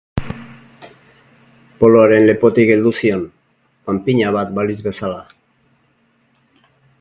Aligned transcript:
Poloaren 1.83 2.25
lepotik 2.29 2.71
heldu 2.75 2.93
zion, 3.01 3.27
panpina 3.91 4.33
bat 4.39 4.57
balitz 4.57 4.79
bezala. 4.89 5.21